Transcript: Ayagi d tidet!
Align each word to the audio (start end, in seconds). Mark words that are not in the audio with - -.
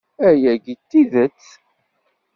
Ayagi 0.27 0.73
d 0.79 0.81
tidet! 0.89 1.43